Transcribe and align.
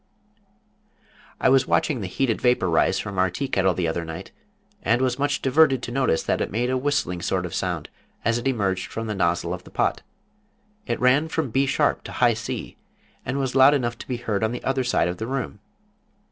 I 1.39 1.49
was 1.49 1.67
watching 1.67 2.01
the 2.01 2.07
heated 2.07 2.41
vapor 2.41 2.67
rising 2.67 3.03
from 3.03 3.19
our 3.19 3.29
tea 3.29 3.47
kettle 3.47 3.75
the 3.75 3.87
other 3.87 4.03
night, 4.03 4.31
and 4.81 4.99
was 4.99 5.19
much 5.19 5.43
diverted 5.43 5.83
to 5.83 5.91
notice 5.91 6.23
that 6.23 6.41
it 6.41 6.49
made 6.49 6.71
a 6.71 6.75
whistling 6.79 7.21
sort 7.21 7.45
of 7.45 7.53
sound 7.53 7.87
as 8.25 8.39
it 8.39 8.47
emerged 8.47 8.91
from 8.91 9.05
the 9.05 9.13
nozzle 9.13 9.53
of 9.53 9.63
the 9.63 9.69
pot. 9.69 10.01
It 10.87 10.99
ran 10.99 11.27
from 11.27 11.51
B 11.51 11.67
sharp 11.67 12.03
to 12.05 12.13
high 12.13 12.33
C, 12.33 12.77
and 13.27 13.37
was 13.37 13.53
loud 13.53 13.75
enough 13.75 13.99
to 13.99 14.07
be 14.07 14.17
heard 14.17 14.43
on 14.43 14.51
the 14.53 14.63
other 14.63 14.83
side 14.83 15.07
of 15.07 15.17
the 15.17 15.27
room. 15.27 15.59